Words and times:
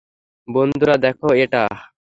বন্ধুরা, 0.47 0.95
দেখো 1.05 1.27
এটা! 1.43 1.63